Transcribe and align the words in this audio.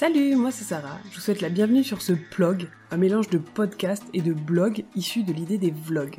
Salut, 0.00 0.34
moi 0.34 0.50
c'est 0.50 0.64
Sarah. 0.64 0.98
Je 1.10 1.16
vous 1.16 1.20
souhaite 1.20 1.42
la 1.42 1.50
bienvenue 1.50 1.84
sur 1.84 2.00
ce 2.00 2.14
blog, 2.34 2.70
un 2.90 2.96
mélange 2.96 3.28
de 3.28 3.36
podcast 3.36 4.02
et 4.14 4.22
de 4.22 4.32
blog 4.32 4.86
issu 4.96 5.24
de 5.24 5.32
l'idée 5.34 5.58
des 5.58 5.72
vlogs. 5.72 6.16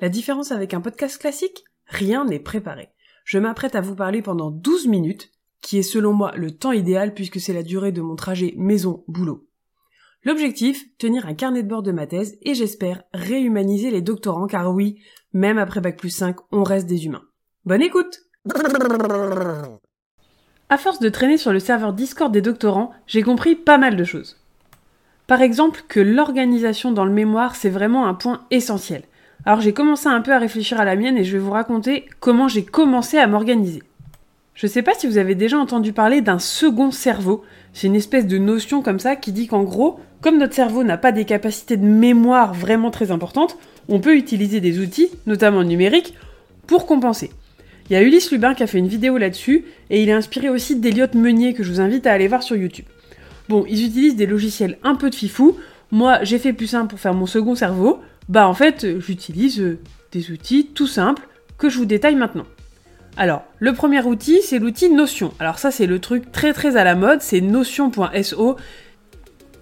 La 0.00 0.08
différence 0.08 0.52
avec 0.52 0.74
un 0.74 0.80
podcast 0.80 1.20
classique? 1.20 1.64
Rien 1.86 2.24
n'est 2.24 2.38
préparé. 2.38 2.90
Je 3.24 3.40
m'apprête 3.40 3.74
à 3.74 3.80
vous 3.80 3.96
parler 3.96 4.22
pendant 4.22 4.52
12 4.52 4.86
minutes, 4.86 5.32
qui 5.60 5.76
est 5.76 5.82
selon 5.82 6.12
moi 6.12 6.36
le 6.36 6.52
temps 6.52 6.70
idéal 6.70 7.14
puisque 7.14 7.40
c'est 7.40 7.52
la 7.52 7.64
durée 7.64 7.90
de 7.90 8.00
mon 8.00 8.14
trajet 8.14 8.54
maison-boulot. 8.56 9.44
L'objectif, 10.22 10.86
tenir 10.96 11.26
un 11.26 11.34
carnet 11.34 11.64
de 11.64 11.68
bord 11.68 11.82
de 11.82 11.90
ma 11.90 12.06
thèse 12.06 12.38
et 12.42 12.54
j'espère 12.54 13.02
réhumaniser 13.12 13.90
les 13.90 14.02
doctorants 14.02 14.46
car 14.46 14.72
oui, 14.72 15.00
même 15.32 15.58
après 15.58 15.80
Bac 15.80 15.98
plus 15.98 16.10
5, 16.10 16.36
on 16.52 16.62
reste 16.62 16.86
des 16.86 17.06
humains. 17.06 17.24
Bonne 17.64 17.82
écoute 17.82 18.20
À 20.68 20.78
force 20.78 20.98
de 20.98 21.08
traîner 21.08 21.38
sur 21.38 21.52
le 21.52 21.60
serveur 21.60 21.92
Discord 21.92 22.32
des 22.32 22.42
doctorants, 22.42 22.90
j'ai 23.06 23.22
compris 23.22 23.54
pas 23.54 23.78
mal 23.78 23.94
de 23.94 24.02
choses. 24.02 24.36
Par 25.28 25.40
exemple 25.40 25.84
que 25.86 26.00
l'organisation 26.00 26.90
dans 26.90 27.04
le 27.04 27.12
mémoire, 27.12 27.54
c'est 27.54 27.70
vraiment 27.70 28.06
un 28.06 28.14
point 28.14 28.42
essentiel. 28.50 29.04
Alors 29.44 29.60
j'ai 29.60 29.72
commencé 29.72 30.08
un 30.08 30.20
peu 30.20 30.32
à 30.32 30.38
réfléchir 30.38 30.80
à 30.80 30.84
la 30.84 30.96
mienne 30.96 31.16
et 31.18 31.22
je 31.22 31.32
vais 31.32 31.42
vous 31.42 31.52
raconter 31.52 32.06
comment 32.18 32.48
j'ai 32.48 32.64
commencé 32.64 33.16
à 33.16 33.28
m'organiser. 33.28 33.84
Je 34.54 34.66
sais 34.66 34.82
pas 34.82 34.94
si 34.94 35.06
vous 35.06 35.18
avez 35.18 35.36
déjà 35.36 35.56
entendu 35.56 35.92
parler 35.92 36.20
d'un 36.20 36.40
second 36.40 36.90
cerveau. 36.90 37.44
C'est 37.72 37.86
une 37.86 37.94
espèce 37.94 38.26
de 38.26 38.38
notion 38.38 38.82
comme 38.82 38.98
ça 38.98 39.14
qui 39.14 39.30
dit 39.30 39.46
qu'en 39.46 39.62
gros, 39.62 40.00
comme 40.20 40.38
notre 40.38 40.54
cerveau 40.54 40.82
n'a 40.82 40.96
pas 40.96 41.12
des 41.12 41.26
capacités 41.26 41.76
de 41.76 41.86
mémoire 41.86 42.54
vraiment 42.54 42.90
très 42.90 43.12
importantes, 43.12 43.56
on 43.88 44.00
peut 44.00 44.16
utiliser 44.16 44.60
des 44.60 44.80
outils, 44.80 45.10
notamment 45.26 45.62
numériques, 45.62 46.14
pour 46.66 46.86
compenser. 46.86 47.30
Il 47.88 47.92
y 47.92 47.96
a 47.96 48.02
Ulysse 48.02 48.32
Lubin 48.32 48.54
qui 48.54 48.62
a 48.62 48.66
fait 48.66 48.78
une 48.78 48.88
vidéo 48.88 49.16
là-dessus, 49.16 49.64
et 49.90 50.02
il 50.02 50.08
est 50.08 50.12
inspiré 50.12 50.50
aussi 50.50 50.76
d'Eliott 50.76 51.14
Meunier 51.14 51.54
que 51.54 51.62
je 51.62 51.70
vous 51.70 51.80
invite 51.80 52.06
à 52.06 52.12
aller 52.12 52.26
voir 52.26 52.42
sur 52.42 52.56
YouTube. 52.56 52.86
Bon, 53.48 53.64
ils 53.68 53.84
utilisent 53.84 54.16
des 54.16 54.26
logiciels 54.26 54.78
un 54.82 54.96
peu 54.96 55.08
de 55.08 55.14
fifou. 55.14 55.56
Moi, 55.92 56.18
j'ai 56.22 56.38
fait 56.38 56.52
plus 56.52 56.66
simple 56.66 56.88
pour 56.88 56.98
faire 56.98 57.14
mon 57.14 57.26
second 57.26 57.54
cerveau. 57.54 58.00
Bah 58.28 58.48
en 58.48 58.54
fait, 58.54 58.98
j'utilise 58.98 59.60
euh, 59.60 59.78
des 60.10 60.32
outils 60.32 60.66
tout 60.74 60.88
simples 60.88 61.22
que 61.58 61.68
je 61.68 61.78
vous 61.78 61.84
détaille 61.84 62.16
maintenant. 62.16 62.46
Alors, 63.16 63.44
le 63.60 63.72
premier 63.72 64.02
outil, 64.02 64.42
c'est 64.42 64.58
l'outil 64.58 64.90
Notion. 64.90 65.32
Alors 65.38 65.60
ça, 65.60 65.70
c'est 65.70 65.86
le 65.86 66.00
truc 66.00 66.32
très 66.32 66.52
très 66.52 66.76
à 66.76 66.82
la 66.82 66.96
mode, 66.96 67.22
c'est 67.22 67.40
notion.so. 67.40 68.56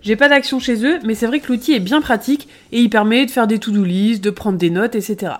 J'ai 0.03 0.17
pas 0.17 0.29
d'action 0.29 0.59
chez 0.59 0.85
eux, 0.85 0.99
mais 1.05 1.15
c'est 1.15 1.27
vrai 1.27 1.41
que 1.41 1.53
l'outil 1.53 1.75
est 1.75 1.81
bien 1.81 2.01
pratique 2.01 2.49
et 2.73 2.81
il 2.81 2.91
permet 2.91 3.27
de 3.27 3.31
faire 3.31 3.47
des 3.47 3.59
to-do 3.59 3.85
list, 3.85 4.25
de 4.25 4.31
prendre 4.31 4.59
des 4.59 4.71
notes, 4.71 4.95
etc. 4.95 5.33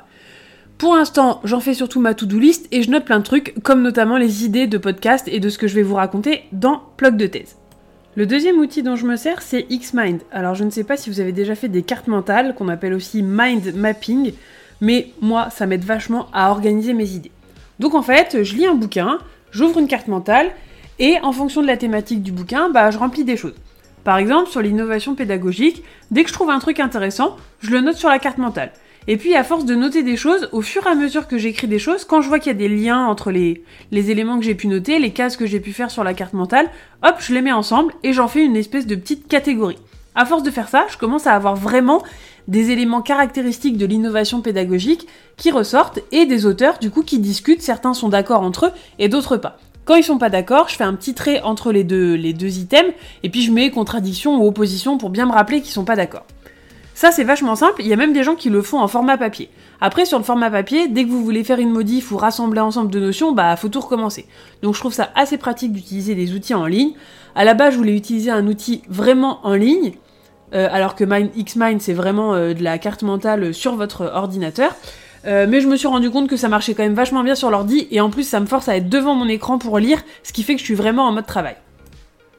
Pour 0.79 0.97
l'instant, 0.97 1.41
j'en 1.45 1.61
fais 1.61 1.73
surtout 1.73 2.01
ma 2.01 2.15
to-do 2.15 2.39
list 2.39 2.67
et 2.73 2.83
je 2.83 2.91
note 2.91 3.05
plein 3.05 3.21
de 3.21 3.25
trucs, 3.25 3.55
comme 3.63 3.83
notamment 3.83 4.17
les 4.17 4.45
idées 4.45 4.67
de 4.67 4.77
podcast 4.77 5.29
et 5.29 5.39
de 5.39 5.49
ce 5.49 5.57
que 5.57 5.69
je 5.69 5.75
vais 5.77 5.83
vous 5.83 5.95
raconter 5.95 6.43
dans 6.51 6.83
Plug 6.97 7.17
de 7.17 7.27
thèse. 7.27 7.57
Le 8.17 8.27
deuxième 8.27 8.59
outil 8.59 8.83
dont 8.83 8.97
je 8.97 9.07
me 9.07 9.17
sers, 9.17 9.41
c'est 9.41 9.67
Xmind. 9.71 10.23
Alors 10.33 10.57
je 10.57 10.65
ne 10.65 10.71
sais 10.71 10.83
pas 10.85 10.97
si 10.97 11.11
vous 11.11 11.21
avez 11.21 11.33
déjà 11.33 11.55
fait 11.55 11.69
des 11.69 11.83
cartes 11.83 12.09
mentales, 12.09 12.55
qu'on 12.57 12.69
appelle 12.69 12.93
aussi 12.93 13.23
mind 13.23 13.75
mapping, 13.77 14.33
mais 14.81 15.13
moi, 15.21 15.49
ça 15.51 15.67
m'aide 15.67 15.85
vachement 15.85 16.27
à 16.33 16.51
organiser 16.51 16.93
mes 16.93 17.11
idées. 17.11 17.31
Donc 17.79 17.95
en 17.95 18.03
fait, 18.03 18.43
je 18.43 18.55
lis 18.57 18.67
un 18.67 18.75
bouquin, 18.75 19.19
j'ouvre 19.53 19.79
une 19.79 19.89
carte 19.89 20.09
mentale, 20.09 20.51
et 20.99 21.19
en 21.23 21.33
fonction 21.33 21.63
de 21.63 21.69
la 21.69 21.77
thématique 21.77 22.23
du 22.23 22.33
bouquin, 22.33 22.69
bah, 22.69 22.91
je 22.91 22.99
remplis 22.99 23.25
des 23.25 23.37
choses. 23.37 23.55
Par 24.03 24.19
exemple, 24.19 24.51
sur 24.51 24.61
l'innovation 24.61 25.15
pédagogique, 25.15 25.83
dès 26.11 26.25
que 26.25 26.29
je 26.29 26.35
trouve 26.35 26.51
un 26.51 26.59
truc 26.59 26.79
intéressant, 26.79 27.37
je 27.61 27.71
le 27.71 27.81
note 27.81 27.97
sur 27.97 28.09
la 28.09 28.19
carte 28.19 28.39
mentale. 28.39 28.73
Et 29.07 29.19
puis, 29.19 29.35
à 29.35 29.45
force 29.45 29.67
de 29.67 29.75
noter 29.75 30.03
des 30.03 30.17
choses, 30.17 30.49
au 30.53 30.63
fur 30.63 30.87
et 30.87 30.91
à 30.91 30.95
mesure 30.95 31.29
que 31.29 31.37
j'écris 31.37 31.67
des 31.67 31.79
choses, 31.79 32.05
quand 32.05 32.23
je 32.23 32.29
vois 32.29 32.39
qu'il 32.39 32.53
y 32.53 32.55
a 32.55 32.59
des 32.59 32.69
liens 32.69 33.07
entre 33.07 33.31
les, 33.31 33.63
éléments 33.93 34.39
que 34.39 34.45
j'ai 34.45 34.55
pu 34.55 34.67
noter, 34.67 34.99
les 34.99 35.11
cases 35.11 35.37
que 35.37 35.47
j'ai 35.47 35.61
pu 35.61 35.73
faire 35.73 35.91
sur 35.91 36.05
la 36.05 36.15
carte 36.15 36.33
mentale, 36.33 36.71
hop, 37.03 37.17
je 37.19 37.35
les 37.35 37.43
mets 37.43 37.53
ensemble 37.53 37.93
et 38.03 38.15
j'en 38.15 38.29
fais 38.29 38.43
une 38.45 38.57
espèce 38.57 38.87
de 38.87 38.95
petite 38.95 39.29
catégorie. 39.29 39.79
À 40.15 40.25
force 40.25 40.43
de 40.43 40.51
faire 40.51 40.69
ça, 40.69 40.87
je 40.91 40.97
commence 40.97 41.27
à 41.27 41.35
avoir 41.35 41.55
vraiment 41.55 42.03
des 42.49 42.71
éléments 42.71 43.03
caractéristiques 43.03 43.77
de 43.77 43.87
l'innovation 43.87 44.41
pédagogique 44.41 45.07
qui 45.37 45.51
ressortent 45.51 46.01
et 46.13 46.25
des 46.25 46.47
auteurs 46.47 46.79
du 46.79 46.91
coup 46.91 47.03
qui 47.03 47.19
discutent, 47.19 47.63
certains 47.63 47.95
sont 47.95 48.09
d'accord 48.09 48.43
entre 48.43 48.67
eux 48.67 48.73
et 48.99 49.09
d'autres 49.09 49.37
pas. 49.37 49.59
Quand 49.85 49.97
ils 49.97 50.05
sont 50.05 50.19
pas 50.19 50.31
d'accord, 50.31 50.69
je 50.69 50.77
fais 50.77 50.85
un 50.85 50.95
petit 50.95 51.15
trait 51.15 51.43
entre 51.43 51.73
les 51.73 51.85
deux, 51.85 52.15
les 52.15 52.33
deux 52.33 52.59
items 52.59 52.93
et 53.23 53.29
puis 53.29 53.43
je 53.43 53.53
mets 53.53 53.71
contradiction 53.71 54.37
ou 54.37 54.47
opposition 54.47 54.97
pour 54.97 55.11
bien 55.11 55.27
me 55.27 55.33
rappeler 55.33 55.61
qu'ils 55.61 55.73
sont 55.73 55.85
pas 55.85 55.97
d'accord. 55.97 56.25
Ça, 56.95 57.11
c'est 57.11 57.25
vachement 57.25 57.57
simple. 57.57 57.83
Il 57.83 57.89
y 57.89 57.93
a 57.93 57.97
même 57.97 58.13
des 58.13 58.23
gens 58.23 58.37
qui 58.37 58.51
le 58.51 58.63
font 58.63 58.79
en 58.79 58.87
format 58.87 59.19
papier. 59.19 59.51
Après, 59.81 60.05
sur 60.05 60.17
le 60.17 60.25
format 60.25 60.49
papier, 60.49 60.87
dès 60.87 61.05
que 61.05 61.11
vous 61.11 61.25
voulez 61.25 61.43
faire 61.43 61.59
une 61.59 61.71
modif 61.71 62.13
ou 62.13 62.17
rassembler 62.17 62.61
ensemble 62.61 62.91
de 62.91 63.01
notions, 63.01 63.33
bah, 63.33 63.57
faut 63.57 63.69
tout 63.69 63.81
recommencer. 63.81 64.27
Donc, 64.63 64.75
je 64.75 64.81
trouve 64.81 64.93
ça 64.95 65.11
assez 65.17 65.37
pratique 65.37 65.73
d'utiliser 65.73 66.15
des 66.15 66.33
outils 66.35 66.55
en 66.55 66.67
ligne. 66.67 66.93
À 67.35 67.45
la 67.45 67.55
base, 67.55 67.73
je 67.73 67.79
voulais 67.79 67.97
utiliser 67.97 68.31
un 68.31 68.47
outil 68.47 68.83
vraiment 68.89 69.41
en 69.45 69.55
ligne, 69.55 69.95
euh, 70.55 70.69
alors 70.71 70.95
que 70.95 71.05
Xmind, 71.05 71.81
c'est 71.81 71.95
vraiment 71.95 72.35
euh, 72.35 72.55
de 72.55 72.63
la 72.63 72.79
carte 72.79 73.03
mentale 73.03 73.53
sur 73.53 73.75
votre 73.75 74.13
ordinateur. 74.15 74.73
Euh, 75.27 75.47
mais 75.49 75.61
je 75.61 75.67
me 75.67 75.77
suis 75.77 75.89
rendu 75.89 76.11
compte 76.11 76.29
que 76.29 76.37
ça 76.37 76.49
marchait 76.49 76.75
quand 76.75 76.83
même 76.85 76.95
vachement 76.95 77.25
bien 77.25 77.35
sur 77.35 77.51
l'ordi, 77.51 77.89
et 77.91 78.01
en 78.01 78.11
plus, 78.11 78.23
ça 78.23 78.39
me 78.39 78.47
force 78.47 78.69
à 78.69 78.77
être 78.77 78.89
devant 78.89 79.17
mon 79.17 79.29
écran 79.29 79.59
pour 79.59 79.81
lire, 79.81 80.01
ce 80.23 80.33
qui 80.33 80.45
fait 80.45 80.55
que 80.55 80.61
je 80.61 80.65
suis 80.65 80.75
vraiment 80.75 81.09
en 81.09 81.13
mode 81.13 81.27
travail. 81.27 81.57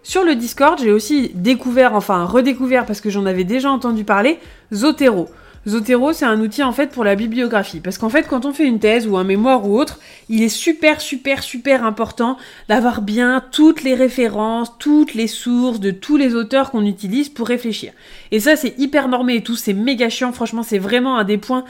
Sur 0.07 0.23
le 0.23 0.35
Discord, 0.35 0.79
j'ai 0.79 0.91
aussi 0.91 1.31
découvert, 1.33 1.95
enfin 1.95 2.25
redécouvert 2.25 2.85
parce 2.85 3.01
que 3.01 3.09
j'en 3.09 3.25
avais 3.25 3.43
déjà 3.43 3.71
entendu 3.71 4.03
parler, 4.03 4.38
Zotero. 4.71 5.29
Zotero, 5.67 6.13
c'est 6.13 6.25
un 6.25 6.39
outil 6.39 6.61
en 6.61 6.71
fait 6.71 6.91
pour 6.91 7.03
la 7.03 7.15
bibliographie. 7.15 7.79
Parce 7.79 7.97
qu'en 7.97 8.09
fait, 8.09 8.27
quand 8.27 8.45
on 8.45 8.53
fait 8.53 8.65
une 8.65 8.79
thèse 8.79 9.07
ou 9.07 9.17
un 9.17 9.23
mémoire 9.23 9.67
ou 9.67 9.79
autre, 9.79 9.99
il 10.29 10.43
est 10.43 10.49
super, 10.49 11.01
super, 11.01 11.41
super 11.41 11.83
important 11.83 12.37
d'avoir 12.69 13.01
bien 13.01 13.43
toutes 13.51 13.83
les 13.83 13.95
références, 13.95 14.77
toutes 14.77 15.15
les 15.15 15.27
sources 15.27 15.79
de 15.79 15.91
tous 15.91 16.17
les 16.17 16.35
auteurs 16.35 16.71
qu'on 16.71 16.85
utilise 16.85 17.29
pour 17.29 17.47
réfléchir. 17.47 17.93
Et 18.31 18.39
ça, 18.39 18.55
c'est 18.55 18.77
hyper 18.77 19.07
normé 19.07 19.35
et 19.35 19.43
tout, 19.43 19.55
c'est 19.55 19.73
méga 19.73 20.09
chiant. 20.09 20.31
Franchement, 20.31 20.63
c'est 20.63 20.77
vraiment 20.77 21.17
un 21.17 21.23
des 21.23 21.37
points 21.37 21.65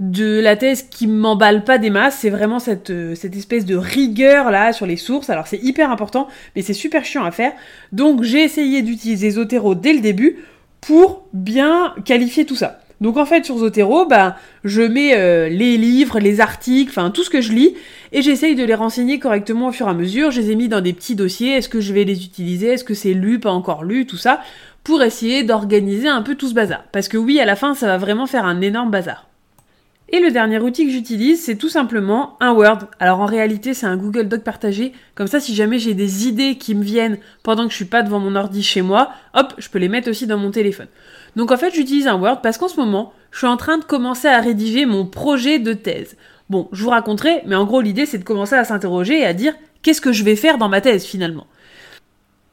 de 0.00 0.38
la 0.40 0.56
thèse 0.56 0.82
qui 0.82 1.06
m'emballe 1.06 1.64
pas 1.64 1.78
des 1.78 1.90
masses, 1.90 2.18
c'est 2.20 2.30
vraiment 2.30 2.60
cette, 2.60 2.90
euh, 2.90 3.16
cette 3.16 3.34
espèce 3.34 3.64
de 3.64 3.74
rigueur 3.74 4.52
là 4.52 4.72
sur 4.72 4.86
les 4.86 4.96
sources. 4.96 5.28
Alors 5.28 5.48
c'est 5.48 5.60
hyper 5.60 5.90
important, 5.90 6.28
mais 6.54 6.62
c'est 6.62 6.72
super 6.72 7.04
chiant 7.04 7.24
à 7.24 7.32
faire. 7.32 7.52
Donc 7.90 8.22
j'ai 8.22 8.44
essayé 8.44 8.82
d'utiliser 8.82 9.30
Zotero 9.30 9.74
dès 9.74 9.92
le 9.92 10.00
début 10.00 10.36
pour 10.80 11.24
bien 11.32 11.94
qualifier 12.04 12.46
tout 12.46 12.54
ça. 12.54 12.78
Donc 13.00 13.16
en 13.16 13.24
fait 13.24 13.44
sur 13.44 13.58
Zotero, 13.58 14.06
bah, 14.06 14.36
je 14.64 14.82
mets 14.82 15.16
euh, 15.16 15.48
les 15.48 15.76
livres, 15.76 16.18
les 16.18 16.40
articles, 16.40 16.90
enfin 16.90 17.10
tout 17.10 17.22
ce 17.22 17.30
que 17.30 17.40
je 17.40 17.52
lis, 17.52 17.74
et 18.12 18.22
j'essaye 18.22 18.54
de 18.54 18.64
les 18.64 18.74
renseigner 18.74 19.18
correctement 19.18 19.68
au 19.68 19.72
fur 19.72 19.86
et 19.86 19.90
à 19.90 19.94
mesure. 19.94 20.30
Je 20.30 20.40
les 20.40 20.50
ai 20.50 20.54
mis 20.56 20.68
dans 20.68 20.80
des 20.80 20.92
petits 20.92 21.14
dossiers, 21.14 21.52
est-ce 21.52 21.68
que 21.68 21.80
je 21.80 21.92
vais 21.92 22.04
les 22.04 22.24
utiliser, 22.24 22.68
est-ce 22.68 22.84
que 22.84 22.94
c'est 22.94 23.14
lu, 23.14 23.38
pas 23.38 23.52
encore 23.52 23.84
lu, 23.84 24.06
tout 24.06 24.16
ça, 24.16 24.40
pour 24.82 25.02
essayer 25.02 25.44
d'organiser 25.44 26.08
un 26.08 26.22
peu 26.22 26.34
tout 26.34 26.48
ce 26.48 26.54
bazar. 26.54 26.82
Parce 26.92 27.08
que 27.08 27.16
oui, 27.16 27.38
à 27.38 27.44
la 27.44 27.56
fin, 27.56 27.74
ça 27.74 27.86
va 27.86 27.98
vraiment 27.98 28.26
faire 28.26 28.44
un 28.44 28.60
énorme 28.60 28.90
bazar. 28.90 29.27
Et 30.10 30.20
le 30.20 30.30
dernier 30.30 30.58
outil 30.58 30.86
que 30.86 30.92
j'utilise, 30.92 31.42
c'est 31.44 31.56
tout 31.56 31.68
simplement 31.68 32.38
un 32.40 32.52
Word. 32.52 32.78
Alors 32.98 33.20
en 33.20 33.26
réalité, 33.26 33.74
c'est 33.74 33.84
un 33.84 33.98
Google 33.98 34.26
Doc 34.26 34.42
partagé. 34.42 34.94
Comme 35.14 35.26
ça, 35.26 35.38
si 35.38 35.54
jamais 35.54 35.78
j'ai 35.78 35.92
des 35.92 36.26
idées 36.26 36.56
qui 36.56 36.74
me 36.74 36.82
viennent 36.82 37.18
pendant 37.42 37.64
que 37.66 37.72
je 37.72 37.76
suis 37.76 37.84
pas 37.84 38.02
devant 38.02 38.18
mon 38.18 38.34
ordi 38.34 38.62
chez 38.62 38.80
moi, 38.80 39.10
hop, 39.34 39.52
je 39.58 39.68
peux 39.68 39.78
les 39.78 39.90
mettre 39.90 40.08
aussi 40.08 40.26
dans 40.26 40.38
mon 40.38 40.50
téléphone. 40.50 40.86
Donc 41.36 41.52
en 41.52 41.58
fait, 41.58 41.74
j'utilise 41.74 42.06
un 42.06 42.18
Word 42.18 42.40
parce 42.40 42.56
qu'en 42.56 42.68
ce 42.68 42.80
moment, 42.80 43.12
je 43.32 43.38
suis 43.38 43.46
en 43.46 43.58
train 43.58 43.76
de 43.76 43.84
commencer 43.84 44.28
à 44.28 44.40
rédiger 44.40 44.86
mon 44.86 45.04
projet 45.04 45.58
de 45.58 45.74
thèse. 45.74 46.16
Bon, 46.48 46.70
je 46.72 46.82
vous 46.82 46.90
raconterai, 46.90 47.42
mais 47.44 47.56
en 47.56 47.66
gros, 47.66 47.82
l'idée, 47.82 48.06
c'est 48.06 48.16
de 48.16 48.24
commencer 48.24 48.54
à 48.54 48.64
s'interroger 48.64 49.20
et 49.20 49.26
à 49.26 49.34
dire 49.34 49.52
qu'est-ce 49.82 50.00
que 50.00 50.12
je 50.12 50.24
vais 50.24 50.36
faire 50.36 50.56
dans 50.56 50.70
ma 50.70 50.80
thèse 50.80 51.04
finalement? 51.04 51.46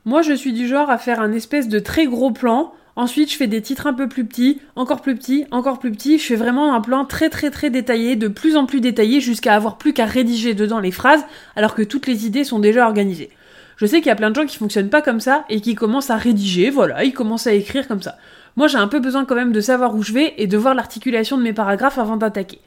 Moi, 0.03 0.23
je 0.23 0.33
suis 0.33 0.51
du 0.51 0.67
genre 0.67 0.89
à 0.89 0.97
faire 0.97 1.21
un 1.21 1.31
espèce 1.31 1.69
de 1.69 1.79
très 1.79 2.05
gros 2.05 2.31
plan 2.31 2.73
Ensuite, 2.95 3.29
je 3.31 3.35
fais 3.35 3.47
des 3.47 3.61
titres 3.61 3.87
un 3.87 3.93
peu 3.93 4.07
plus 4.07 4.25
petits, 4.25 4.61
encore 4.77 5.01
plus 5.01 5.15
petits, 5.15 5.45
encore 5.51 5.79
plus 5.79 5.91
petits. 5.91 6.17
Je 6.17 6.25
fais 6.25 6.35
vraiment 6.35 6.73
un 6.73 6.79
plan 6.79 7.03
très 7.03 7.29
très 7.29 7.51
très 7.51 7.69
détaillé, 7.69 8.15
de 8.15 8.29
plus 8.29 8.55
en 8.55 8.65
plus 8.65 8.79
détaillé, 8.79 9.19
jusqu'à 9.19 9.53
avoir 9.53 9.77
plus 9.77 9.91
qu'à 9.91 10.05
rédiger 10.05 10.53
dedans 10.53 10.79
les 10.79 10.91
phrases, 10.91 11.25
alors 11.57 11.75
que 11.75 11.81
toutes 11.81 12.07
les 12.07 12.25
idées 12.25 12.45
sont 12.45 12.59
déjà 12.59 12.85
organisées. 12.85 13.29
Je 13.75 13.85
sais 13.85 13.97
qu'il 13.97 14.07
y 14.07 14.11
a 14.11 14.15
plein 14.15 14.29
de 14.29 14.35
gens 14.35 14.45
qui 14.45 14.57
fonctionnent 14.57 14.89
pas 14.89 15.01
comme 15.01 15.19
ça 15.19 15.43
et 15.49 15.59
qui 15.59 15.75
commencent 15.75 16.09
à 16.09 16.15
rédiger, 16.15 16.69
voilà, 16.69 17.03
ils 17.03 17.13
commencent 17.13 17.47
à 17.47 17.53
écrire 17.53 17.87
comme 17.89 18.01
ça. 18.01 18.17
Moi, 18.55 18.67
j'ai 18.67 18.77
un 18.77 18.87
peu 18.87 19.01
besoin 19.01 19.25
quand 19.25 19.35
même 19.35 19.51
de 19.51 19.59
savoir 19.59 19.93
où 19.95 20.01
je 20.01 20.13
vais 20.13 20.33
et 20.37 20.47
de 20.47 20.57
voir 20.57 20.73
l'articulation 20.73 21.37
de 21.37 21.43
mes 21.43 21.51
paragraphes 21.51 21.97
avant 21.97 22.15
d'attaquer. 22.15 22.61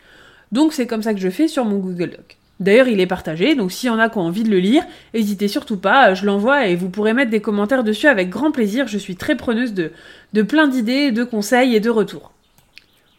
Donc 0.52 0.74
c'est 0.74 0.86
comme 0.86 1.02
ça 1.02 1.14
que 1.14 1.20
je 1.20 1.30
fais 1.30 1.48
sur 1.48 1.64
mon 1.64 1.78
Google 1.78 2.10
Doc. 2.10 2.36
D'ailleurs, 2.60 2.88
il 2.88 3.00
est 3.00 3.06
partagé, 3.06 3.54
donc 3.54 3.70
s'il 3.70 3.86
y 3.86 3.90
en 3.90 3.98
a 3.98 4.08
qui 4.08 4.18
ont 4.18 4.22
envie 4.22 4.42
de 4.42 4.50
le 4.50 4.58
lire, 4.58 4.84
n'hésitez 5.14 5.46
surtout 5.46 5.76
pas, 5.76 6.14
je 6.14 6.26
l'envoie 6.26 6.66
et 6.66 6.74
vous 6.74 6.88
pourrez 6.88 7.14
mettre 7.14 7.30
des 7.30 7.40
commentaires 7.40 7.84
dessus 7.84 8.08
avec 8.08 8.30
grand 8.30 8.50
plaisir. 8.50 8.88
Je 8.88 8.98
suis 8.98 9.14
très 9.14 9.36
preneuse 9.36 9.74
de, 9.74 9.92
de 10.32 10.42
plein 10.42 10.66
d'idées, 10.66 11.12
de 11.12 11.22
conseils 11.22 11.76
et 11.76 11.80
de 11.80 11.90
retours. 11.90 12.32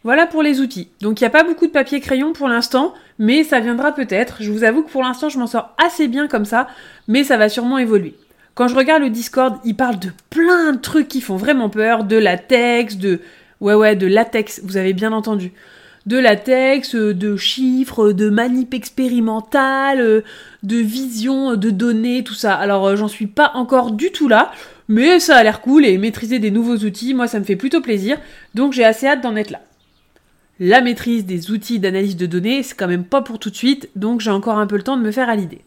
Voilà 0.02 0.26
pour 0.26 0.42
les 0.42 0.60
outils. 0.60 0.88
Donc 1.00 1.20
il 1.20 1.24
n'y 1.24 1.28
a 1.28 1.30
pas 1.30 1.44
beaucoup 1.44 1.66
de 1.66 1.72
papier 1.72 2.00
crayon 2.00 2.32
pour 2.32 2.48
l'instant, 2.48 2.94
mais 3.18 3.44
ça 3.44 3.60
viendra 3.60 3.92
peut-être. 3.92 4.38
Je 4.40 4.50
vous 4.50 4.64
avoue 4.64 4.82
que 4.82 4.90
pour 4.90 5.02
l'instant 5.02 5.28
je 5.28 5.38
m'en 5.38 5.46
sors 5.46 5.74
assez 5.82 6.08
bien 6.08 6.26
comme 6.26 6.46
ça, 6.46 6.68
mais 7.08 7.24
ça 7.24 7.36
va 7.36 7.48
sûrement 7.48 7.78
évoluer. 7.78 8.14
Quand 8.54 8.68
je 8.68 8.76
regarde 8.76 9.02
le 9.02 9.10
Discord, 9.10 9.56
il 9.64 9.76
parle 9.76 9.98
de 9.98 10.10
plein 10.28 10.72
de 10.72 10.78
trucs 10.78 11.08
qui 11.08 11.20
font 11.20 11.36
vraiment 11.36 11.70
peur, 11.70 12.04
de 12.04 12.16
latex, 12.16 12.96
de... 12.96 13.20
Ouais 13.60 13.74
ouais, 13.74 13.94
de 13.94 14.06
latex, 14.06 14.60
vous 14.64 14.78
avez 14.78 14.94
bien 14.94 15.12
entendu 15.12 15.52
de 16.06 16.16
latex, 16.18 16.94
euh, 16.94 17.14
de 17.14 17.36
chiffres, 17.36 18.12
de 18.12 18.30
manip 18.30 18.74
expérimentale, 18.74 20.00
euh, 20.00 20.20
de 20.62 20.76
vision 20.76 21.56
de 21.56 21.70
données, 21.70 22.24
tout 22.24 22.34
ça. 22.34 22.54
Alors 22.54 22.86
euh, 22.86 22.96
j'en 22.96 23.08
suis 23.08 23.26
pas 23.26 23.52
encore 23.54 23.92
du 23.92 24.10
tout 24.10 24.28
là, 24.28 24.52
Mais 24.88 25.20
ça 25.20 25.36
a 25.36 25.42
l'air 25.42 25.60
cool 25.60 25.84
et 25.84 25.98
maîtriser 25.98 26.38
des 26.38 26.50
nouveaux 26.50 26.78
outils, 26.78 27.14
moi 27.14 27.28
ça 27.28 27.38
me 27.38 27.44
fait 27.44 27.56
plutôt 27.56 27.80
plaisir, 27.80 28.18
donc 28.54 28.72
j'ai 28.72 28.84
assez 28.84 29.06
hâte 29.06 29.22
d'en 29.22 29.36
être 29.36 29.50
là. 29.50 29.60
La 30.58 30.80
maîtrise 30.80 31.24
des 31.24 31.50
outils 31.50 31.78
d'analyse 31.78 32.16
de 32.16 32.26
données, 32.26 32.62
c'est 32.62 32.76
quand 32.76 32.88
même 32.88 33.04
pas 33.04 33.22
pour 33.22 33.38
tout 33.38 33.50
de 33.50 33.56
suite, 33.56 33.88
donc 33.96 34.20
j'ai 34.20 34.30
encore 34.30 34.58
un 34.58 34.66
peu 34.66 34.76
le 34.76 34.82
temps 34.82 34.96
de 34.96 35.02
me 35.02 35.12
faire 35.12 35.28
à 35.28 35.36
l'idée. 35.36 35.62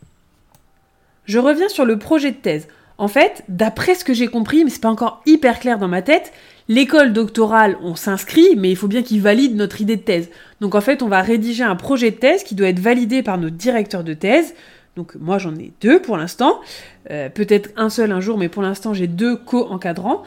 Je 1.26 1.40
reviens 1.40 1.70
sur 1.70 1.86
le 1.86 1.98
projet 1.98 2.32
de 2.32 2.38
thèse. 2.38 2.68
En 2.98 3.08
fait, 3.08 3.44
d'après 3.50 3.96
ce 3.96 4.06
que 4.06 4.14
j'ai 4.14 4.28
compris, 4.28 4.64
mais 4.64 4.70
c'est 4.70 4.82
pas 4.82 4.90
encore 4.90 5.22
hyper 5.26 5.60
clair 5.60 5.80
dans 5.80 5.88
ma 5.88 6.02
tête, 6.02 6.32
l'école 6.68 7.14
doctorale, 7.14 7.78
on 7.82 7.96
s'inscrit, 7.96 8.56
mais 8.58 8.70
il 8.70 8.76
faut 8.76 8.88
bien 8.88 9.04
qu'ils 9.04 9.22
valident 9.22 9.56
notre 9.56 9.82
idée 9.82 9.98
de 9.98 10.02
thèse. 10.02 10.30
Donc 10.62 10.76
en 10.76 10.82
fait, 10.82 11.02
on 11.02 11.08
va 11.08 11.22
rédiger 11.22 11.64
un 11.64 11.76
projet 11.76 12.12
de 12.12 12.16
thèse 12.16 12.44
qui 12.44 12.56
doit 12.56 12.68
être 12.68 12.80
validé 12.80 13.24
par 13.24 13.38
nos 13.38 13.50
directeurs 13.50 14.04
de 14.04 14.14
thèse. 14.14 14.54
Donc 14.96 15.16
moi 15.16 15.40
j'en 15.40 15.56
ai 15.56 15.72
deux 15.82 16.00
pour 16.02 16.18
l'instant, 16.18 16.62
euh, 17.10 17.28
peut-être 17.28 17.72
un 17.78 17.90
seul 17.90 18.12
un 18.12 18.20
jour, 18.20 18.38
mais 18.38 18.48
pour 18.48 18.62
l'instant 18.62 18.94
j'ai 18.94 19.08
deux 19.08 19.36
co-encadrants, 19.36 20.22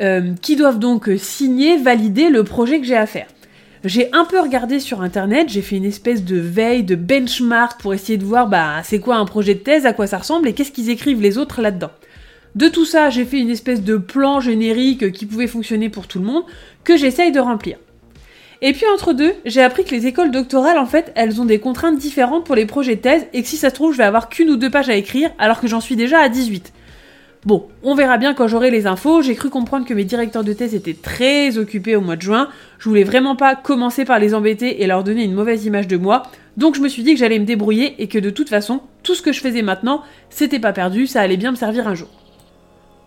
euh, 0.00 0.32
qui 0.42 0.54
doivent 0.54 0.78
donc 0.78 1.10
signer, 1.18 1.76
valider 1.76 2.28
le 2.28 2.44
projet 2.44 2.78
que 2.80 2.86
j'ai 2.86 2.96
à 2.96 3.06
faire. 3.06 3.26
J'ai 3.84 4.08
un 4.12 4.24
peu 4.24 4.40
regardé 4.40 4.80
sur 4.80 5.02
internet, 5.02 5.48
j'ai 5.48 5.62
fait 5.62 5.76
une 5.76 5.84
espèce 5.84 6.24
de 6.24 6.38
veille, 6.38 6.82
de 6.82 6.94
benchmark 6.94 7.80
pour 7.80 7.94
essayer 7.94 8.16
de 8.16 8.24
voir 8.24 8.48
bah 8.48 8.82
c'est 8.84 9.00
quoi 9.00 9.16
un 9.16 9.24
projet 9.26 9.54
de 9.54 9.60
thèse, 9.60 9.86
à 9.86 9.92
quoi 9.92 10.06
ça 10.06 10.18
ressemble 10.18 10.48
et 10.48 10.52
qu'est-ce 10.52 10.72
qu'ils 10.72 10.90
écrivent 10.90 11.20
les 11.20 11.36
autres 11.36 11.60
là-dedans. 11.60 11.90
De 12.56 12.68
tout 12.68 12.86
ça, 12.86 13.10
j'ai 13.10 13.26
fait 13.26 13.38
une 13.38 13.50
espèce 13.50 13.82
de 13.82 13.98
plan 13.98 14.40
générique 14.40 15.12
qui 15.12 15.26
pouvait 15.26 15.46
fonctionner 15.46 15.90
pour 15.90 16.06
tout 16.06 16.18
le 16.18 16.24
monde, 16.24 16.42
que 16.84 16.96
j'essaye 16.96 17.30
de 17.30 17.38
remplir. 17.38 17.76
Et 18.62 18.72
puis 18.72 18.86
entre 18.94 19.12
deux, 19.12 19.34
j'ai 19.44 19.62
appris 19.62 19.84
que 19.84 19.94
les 19.94 20.06
écoles 20.06 20.30
doctorales, 20.30 20.78
en 20.78 20.86
fait, 20.86 21.12
elles 21.16 21.38
ont 21.38 21.44
des 21.44 21.58
contraintes 21.58 21.98
différentes 21.98 22.46
pour 22.46 22.54
les 22.54 22.64
projets 22.64 22.96
de 22.96 23.02
thèse, 23.02 23.26
et 23.34 23.42
que 23.42 23.48
si 23.48 23.58
ça 23.58 23.68
se 23.68 23.74
trouve, 23.74 23.92
je 23.92 23.98
vais 23.98 24.04
avoir 24.04 24.30
qu'une 24.30 24.48
ou 24.48 24.56
deux 24.56 24.70
pages 24.70 24.88
à 24.88 24.94
écrire, 24.94 25.30
alors 25.38 25.60
que 25.60 25.66
j'en 25.66 25.82
suis 25.82 25.96
déjà 25.96 26.18
à 26.18 26.30
18. 26.30 26.72
Bon, 27.44 27.66
on 27.82 27.94
verra 27.94 28.16
bien 28.16 28.32
quand 28.32 28.48
j'aurai 28.48 28.70
les 28.70 28.86
infos. 28.86 29.20
J'ai 29.20 29.34
cru 29.34 29.50
comprendre 29.50 29.86
que 29.86 29.92
mes 29.92 30.04
directeurs 30.04 30.42
de 30.42 30.54
thèse 30.54 30.74
étaient 30.74 30.96
très 31.00 31.58
occupés 31.58 31.94
au 31.94 32.00
mois 32.00 32.16
de 32.16 32.22
juin. 32.22 32.48
Je 32.78 32.88
voulais 32.88 33.04
vraiment 33.04 33.36
pas 33.36 33.54
commencer 33.54 34.06
par 34.06 34.18
les 34.18 34.34
embêter 34.34 34.82
et 34.82 34.86
leur 34.86 35.04
donner 35.04 35.22
une 35.22 35.34
mauvaise 35.34 35.64
image 35.64 35.86
de 35.86 35.96
moi. 35.96 36.22
Donc 36.56 36.74
je 36.74 36.80
me 36.80 36.88
suis 36.88 37.04
dit 37.04 37.12
que 37.12 37.20
j'allais 37.20 37.38
me 37.38 37.44
débrouiller 37.44 38.02
et 38.02 38.08
que 38.08 38.18
de 38.18 38.30
toute 38.30 38.48
façon, 38.48 38.80
tout 39.04 39.14
ce 39.14 39.22
que 39.22 39.32
je 39.32 39.40
faisais 39.40 39.62
maintenant, 39.62 40.02
c'était 40.30 40.58
pas 40.58 40.72
perdu, 40.72 41.06
ça 41.06 41.20
allait 41.20 41.36
bien 41.36 41.52
me 41.52 41.56
servir 41.56 41.86
un 41.86 41.94
jour. 41.94 42.08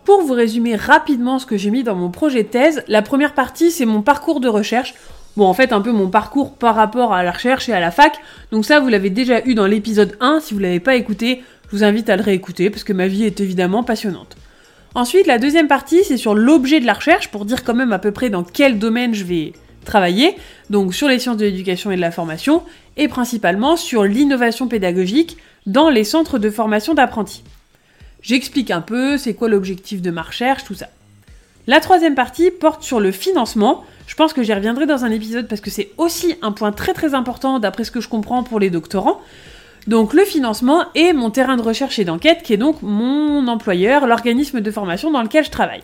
Pour 0.04 0.22
vous 0.22 0.32
résumer 0.32 0.76
rapidement 0.76 1.38
ce 1.38 1.46
que 1.46 1.56
j'ai 1.56 1.70
mis 1.70 1.82
dans 1.82 1.94
mon 1.94 2.10
projet 2.10 2.42
de 2.42 2.48
thèse, 2.48 2.82
la 2.88 3.02
première 3.02 3.34
partie 3.34 3.70
c'est 3.70 3.84
mon 3.84 4.02
parcours 4.02 4.40
de 4.40 4.48
recherche. 4.48 4.94
Bon, 5.36 5.46
en 5.46 5.54
fait, 5.54 5.72
un 5.72 5.80
peu 5.80 5.92
mon 5.92 6.08
parcours 6.08 6.54
par 6.54 6.74
rapport 6.74 7.12
à 7.12 7.22
la 7.22 7.30
recherche 7.30 7.68
et 7.68 7.72
à 7.72 7.80
la 7.80 7.90
fac. 7.90 8.18
Donc 8.50 8.64
ça, 8.64 8.80
vous 8.80 8.88
l'avez 8.88 9.10
déjà 9.10 9.46
eu 9.46 9.54
dans 9.54 9.66
l'épisode 9.66 10.16
1. 10.20 10.40
Si 10.40 10.54
vous 10.54 10.60
l'avez 10.60 10.80
pas 10.80 10.96
écouté, 10.96 11.42
je 11.66 11.76
vous 11.76 11.84
invite 11.84 12.10
à 12.10 12.16
le 12.16 12.22
réécouter 12.22 12.68
parce 12.68 12.82
que 12.82 12.92
ma 12.92 13.06
vie 13.06 13.24
est 13.24 13.40
évidemment 13.40 13.84
passionnante. 13.84 14.36
Ensuite, 14.94 15.28
la 15.28 15.38
deuxième 15.38 15.68
partie, 15.68 16.02
c'est 16.02 16.16
sur 16.16 16.34
l'objet 16.34 16.80
de 16.80 16.86
la 16.86 16.94
recherche 16.94 17.28
pour 17.28 17.44
dire 17.44 17.62
quand 17.62 17.74
même 17.74 17.92
à 17.92 18.00
peu 18.00 18.10
près 18.10 18.28
dans 18.28 18.42
quel 18.42 18.78
domaine 18.78 19.14
je 19.14 19.24
vais 19.24 19.52
travailler, 19.84 20.36
donc 20.68 20.94
sur 20.94 21.08
les 21.08 21.18
sciences 21.18 21.36
de 21.36 21.44
l'éducation 21.44 21.90
et 21.92 21.96
de 21.96 22.00
la 22.00 22.10
formation, 22.10 22.62
et 22.96 23.06
principalement 23.06 23.76
sur 23.76 24.04
l'innovation 24.04 24.66
pédagogique 24.66 25.36
dans 25.66 25.90
les 25.90 26.04
centres 26.04 26.38
de 26.38 26.50
formation 26.50 26.94
d'apprentis. 26.94 27.44
J'explique 28.22 28.70
un 28.70 28.80
peu 28.80 29.16
c'est 29.18 29.34
quoi 29.34 29.48
l'objectif 29.48 30.02
de 30.02 30.10
ma 30.10 30.22
recherche, 30.22 30.64
tout 30.64 30.74
ça. 30.74 30.88
La 31.66 31.80
troisième 31.80 32.14
partie 32.14 32.50
porte 32.50 32.82
sur 32.82 33.00
le 33.00 33.12
financement. 33.12 33.84
Je 34.06 34.14
pense 34.14 34.32
que 34.32 34.42
j'y 34.42 34.52
reviendrai 34.52 34.86
dans 34.86 35.04
un 35.04 35.10
épisode 35.10 35.46
parce 35.46 35.60
que 35.60 35.70
c'est 35.70 35.90
aussi 35.98 36.34
un 36.42 36.52
point 36.52 36.72
très 36.72 36.94
très 36.94 37.14
important 37.14 37.58
d'après 37.58 37.84
ce 37.84 37.90
que 37.90 38.00
je 38.00 38.08
comprends 38.08 38.42
pour 38.42 38.58
les 38.58 38.70
doctorants. 38.70 39.20
Donc 39.86 40.12
le 40.12 40.24
financement 40.24 40.84
est 40.94 41.12
mon 41.12 41.30
terrain 41.30 41.56
de 41.56 41.62
recherche 41.62 41.98
et 41.98 42.04
d'enquête 42.04 42.42
qui 42.42 42.52
est 42.52 42.58
donc 42.58 42.82
mon 42.82 43.46
employeur, 43.46 44.06
l'organisme 44.06 44.60
de 44.60 44.70
formation 44.70 45.10
dans 45.10 45.22
lequel 45.22 45.44
je 45.44 45.50
travaille. 45.50 45.82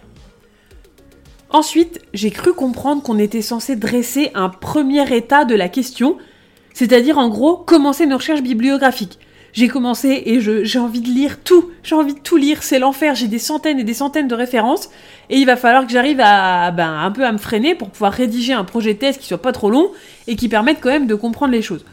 Ensuite, 1.51 2.01
j'ai 2.13 2.31
cru 2.31 2.53
comprendre 2.53 3.03
qu'on 3.03 3.19
était 3.19 3.43
censé 3.43 3.77
dresser 3.77 4.31
un 4.35 4.49
premier 4.49 5.15
état 5.15 5.45
de 5.45 5.55
la 5.55 5.69
question, 5.69 6.19
c'est-à-dire 6.75 7.19
en 7.19 7.29
gros 7.29 7.57
commencer 7.57 8.07
nos 8.07 8.17
recherches 8.17 8.43
bibliographiques. 8.43 9.19
J'ai 9.57 9.69
commencé 9.69 10.23
et 10.27 10.39
j'ai 10.43 10.79
envie 10.79 11.01
de 11.01 11.09
lire 11.09 11.43
tout, 11.43 11.71
j'ai 11.83 11.95
envie 11.95 12.13
de 12.13 12.19
tout 12.19 12.37
lire, 12.37 12.63
c'est 12.63 12.79
l'enfer, 12.79 13.15
j'ai 13.15 13.27
des 13.27 13.39
centaines 13.39 13.79
et 13.79 13.85
des 13.85 13.95
centaines 13.95 14.29
de 14.29 14.35
références 14.35 14.91
et 15.31 15.39
il 15.39 15.47
va 15.47 15.57
falloir 15.57 15.87
que 15.87 15.93
j'arrive 15.93 16.21
à 16.21 16.71
ben, 16.73 16.93
un 16.93 17.11
peu 17.11 17.25
à 17.25 17.33
me 17.33 17.39
freiner 17.39 17.75
pour 17.75 17.89
pouvoir 17.89 18.13
rédiger 18.13 18.53
un 18.53 18.65
projet 18.65 18.93
de 18.93 18.99
thèse 18.99 19.17
qui 19.17 19.27
soit 19.27 19.41
pas 19.41 19.53
trop 19.53 19.71
long 19.71 19.93
et 20.27 20.37
qui 20.37 20.51
permette 20.51 20.81
quand 20.83 20.91
même 20.91 21.07
de 21.07 21.15
comprendre 21.15 21.53
les 21.53 21.63
choses. 21.63 21.87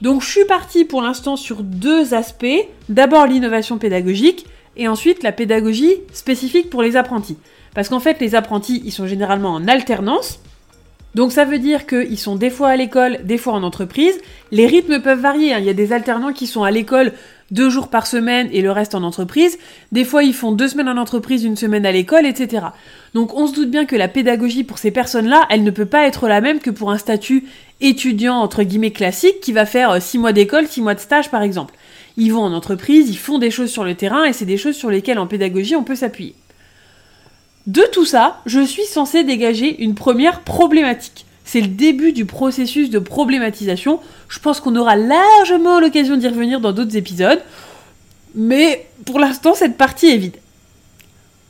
Donc 0.00 0.22
je 0.22 0.30
suis 0.30 0.46
partie 0.46 0.86
pour 0.86 1.02
l'instant 1.02 1.36
sur 1.36 1.62
deux 1.62 2.14
aspects. 2.14 2.66
D'abord 2.88 3.26
l'innovation 3.26 3.76
pédagogique 3.76 4.46
et 4.78 4.88
ensuite 4.88 5.22
la 5.22 5.32
pédagogie 5.32 5.96
spécifique 6.14 6.70
pour 6.70 6.82
les 6.82 6.96
apprentis. 6.96 7.36
Parce 7.74 7.90
qu'en 7.90 8.00
fait 8.00 8.20
les 8.20 8.34
apprentis 8.34 8.80
ils 8.86 8.90
sont 8.90 9.06
généralement 9.06 9.50
en 9.50 9.68
alternance. 9.68 10.40
Donc 11.14 11.32
ça 11.32 11.44
veut 11.44 11.58
dire 11.58 11.86
qu'ils 11.86 12.18
sont 12.18 12.36
des 12.36 12.50
fois 12.50 12.68
à 12.68 12.76
l'école, 12.76 13.18
des 13.24 13.36
fois 13.36 13.52
en 13.52 13.62
entreprise. 13.62 14.18
Les 14.50 14.66
rythmes 14.66 15.00
peuvent 15.00 15.20
varier. 15.20 15.52
Hein. 15.52 15.58
Il 15.58 15.66
y 15.66 15.70
a 15.70 15.74
des 15.74 15.92
alternants 15.92 16.32
qui 16.32 16.46
sont 16.46 16.62
à 16.62 16.70
l'école 16.70 17.12
deux 17.50 17.68
jours 17.68 17.88
par 17.88 18.06
semaine 18.06 18.48
et 18.50 18.62
le 18.62 18.70
reste 18.70 18.94
en 18.94 19.02
entreprise. 19.02 19.58
Des 19.92 20.04
fois, 20.04 20.24
ils 20.24 20.32
font 20.32 20.52
deux 20.52 20.68
semaines 20.68 20.88
en 20.88 20.96
entreprise, 20.96 21.44
une 21.44 21.56
semaine 21.56 21.84
à 21.84 21.92
l'école, 21.92 22.24
etc. 22.24 22.66
Donc 23.12 23.36
on 23.36 23.46
se 23.46 23.54
doute 23.54 23.70
bien 23.70 23.84
que 23.84 23.94
la 23.94 24.08
pédagogie 24.08 24.64
pour 24.64 24.78
ces 24.78 24.90
personnes-là, 24.90 25.46
elle 25.50 25.62
ne 25.62 25.70
peut 25.70 25.86
pas 25.86 26.06
être 26.06 26.28
la 26.28 26.40
même 26.40 26.60
que 26.60 26.70
pour 26.70 26.90
un 26.90 26.98
statut 26.98 27.44
étudiant 27.82 28.36
entre 28.36 28.62
guillemets 28.62 28.90
classique 28.90 29.40
qui 29.42 29.52
va 29.52 29.66
faire 29.66 29.90
euh, 29.90 30.00
six 30.00 30.18
mois 30.18 30.32
d'école, 30.32 30.66
six 30.66 30.80
mois 30.80 30.94
de 30.94 31.00
stage 31.00 31.30
par 31.30 31.42
exemple. 31.42 31.74
Ils 32.16 32.32
vont 32.32 32.42
en 32.42 32.52
entreprise, 32.52 33.10
ils 33.10 33.18
font 33.18 33.38
des 33.38 33.50
choses 33.50 33.70
sur 33.70 33.84
le 33.84 33.94
terrain 33.94 34.24
et 34.24 34.32
c'est 34.32 34.44
des 34.44 34.56
choses 34.56 34.76
sur 34.76 34.90
lesquelles 34.90 35.18
en 35.18 35.26
pédagogie 35.26 35.76
on 35.76 35.84
peut 35.84 35.96
s'appuyer. 35.96 36.34
De 37.66 37.82
tout 37.92 38.04
ça, 38.04 38.40
je 38.44 38.60
suis 38.60 38.84
censée 38.84 39.22
dégager 39.22 39.82
une 39.82 39.94
première 39.94 40.40
problématique. 40.40 41.26
C'est 41.44 41.60
le 41.60 41.68
début 41.68 42.12
du 42.12 42.24
processus 42.24 42.90
de 42.90 42.98
problématisation. 42.98 44.00
Je 44.28 44.38
pense 44.38 44.60
qu'on 44.60 44.74
aura 44.74 44.96
largement 44.96 45.80
l'occasion 45.80 46.16
d'y 46.16 46.28
revenir 46.28 46.60
dans 46.60 46.72
d'autres 46.72 46.96
épisodes. 46.96 47.40
Mais 48.34 48.86
pour 49.04 49.18
l'instant, 49.18 49.54
cette 49.54 49.76
partie 49.76 50.08
est 50.08 50.16
vide. 50.16 50.36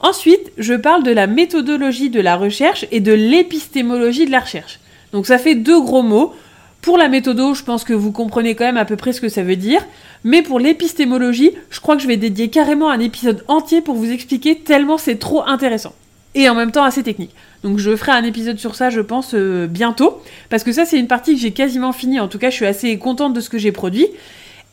Ensuite, 0.00 0.52
je 0.58 0.74
parle 0.74 1.04
de 1.04 1.12
la 1.12 1.26
méthodologie 1.26 2.10
de 2.10 2.20
la 2.20 2.36
recherche 2.36 2.86
et 2.90 3.00
de 3.00 3.12
l'épistémologie 3.12 4.26
de 4.26 4.32
la 4.32 4.40
recherche. 4.40 4.80
Donc 5.12 5.26
ça 5.26 5.38
fait 5.38 5.54
deux 5.54 5.80
gros 5.80 6.02
mots. 6.02 6.34
Pour 6.82 6.98
la 6.98 7.08
méthodo, 7.08 7.54
je 7.54 7.62
pense 7.62 7.84
que 7.84 7.92
vous 7.92 8.10
comprenez 8.10 8.56
quand 8.56 8.64
même 8.64 8.76
à 8.76 8.84
peu 8.84 8.96
près 8.96 9.12
ce 9.12 9.20
que 9.20 9.28
ça 9.28 9.44
veut 9.44 9.56
dire. 9.56 9.86
Mais 10.24 10.42
pour 10.42 10.58
l'épistémologie, 10.58 11.52
je 11.70 11.78
crois 11.78 11.94
que 11.94 12.02
je 12.02 12.08
vais 12.08 12.16
dédier 12.16 12.50
carrément 12.50 12.90
un 12.90 12.98
épisode 12.98 13.44
entier 13.46 13.80
pour 13.80 13.94
vous 13.94 14.10
expliquer 14.10 14.58
tellement 14.58 14.98
c'est 14.98 15.20
trop 15.20 15.44
intéressant. 15.46 15.94
Et 16.34 16.48
en 16.48 16.54
même 16.54 16.72
temps 16.72 16.84
assez 16.84 17.02
technique. 17.02 17.34
Donc 17.62 17.78
je 17.78 17.94
ferai 17.94 18.12
un 18.12 18.24
épisode 18.24 18.58
sur 18.58 18.74
ça, 18.74 18.90
je 18.90 19.00
pense, 19.00 19.34
euh, 19.34 19.66
bientôt. 19.66 20.22
Parce 20.48 20.64
que 20.64 20.72
ça, 20.72 20.84
c'est 20.84 20.98
une 20.98 21.06
partie 21.08 21.34
que 21.34 21.40
j'ai 21.40 21.52
quasiment 21.52 21.92
finie. 21.92 22.20
En 22.20 22.28
tout 22.28 22.38
cas, 22.38 22.50
je 22.50 22.56
suis 22.56 22.66
assez 22.66 22.98
contente 22.98 23.34
de 23.34 23.40
ce 23.40 23.50
que 23.50 23.58
j'ai 23.58 23.72
produit. 23.72 24.06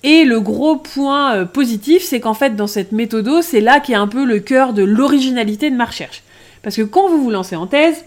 Et 0.03 0.23
le 0.23 0.39
gros 0.39 0.77
point 0.77 1.35
euh, 1.35 1.45
positif, 1.45 2.03
c'est 2.03 2.21
qu'en 2.21 2.33
fait, 2.33 2.55
dans 2.55 2.67
cette 2.67 2.93
méthode, 2.93 3.41
c'est 3.41 3.59
là 3.59 3.81
qu'est 3.81 3.95
un 3.95 4.07
peu 4.07 4.23
le 4.23 4.39
cœur 4.39 4.73
de 4.73 4.83
l'originalité 4.83 5.69
de 5.69 5.75
ma 5.75 5.85
recherche. 5.85 6.23
Parce 6.63 6.75
que 6.75 6.81
quand 6.81 7.09
vous 7.09 7.21
vous 7.21 7.31
lancez 7.31 7.55
en 7.55 7.67
thèse, 7.67 8.05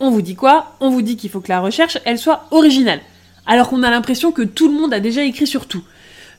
on 0.00 0.10
vous 0.10 0.22
dit 0.22 0.34
quoi? 0.34 0.74
On 0.80 0.90
vous 0.90 1.02
dit 1.02 1.16
qu'il 1.16 1.30
faut 1.30 1.40
que 1.40 1.48
la 1.48 1.60
recherche, 1.60 1.98
elle 2.04 2.18
soit 2.18 2.46
originale. 2.50 3.00
Alors 3.46 3.68
qu'on 3.70 3.82
a 3.82 3.90
l'impression 3.90 4.32
que 4.32 4.42
tout 4.42 4.68
le 4.68 4.74
monde 4.74 4.92
a 4.92 5.00
déjà 5.00 5.22
écrit 5.24 5.46
sur 5.46 5.66
tout. 5.66 5.84